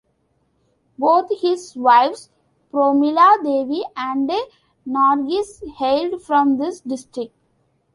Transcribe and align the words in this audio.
Both 0.97 1.27
his 1.41 1.75
wives, 1.75 2.31
Promila 2.73 3.37
Devi 3.43 3.83
and 3.95 4.31
Nargis, 4.83 5.61
hailed 5.75 6.23
from 6.23 6.57
this 6.57 6.79
district. 6.81 7.35